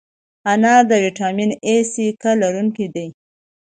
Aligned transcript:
انار 0.51 0.81
د 0.89 0.91
ویټامین 1.03 1.51
A، 1.73 1.75
C، 1.91 1.93
K 2.21 2.23
لرونکی 2.41 2.87
دی. 2.95 3.07